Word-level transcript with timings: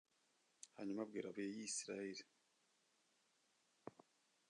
hanyuma 0.75 1.01
abwira 1.03 1.27
abayisraheli 1.29 2.23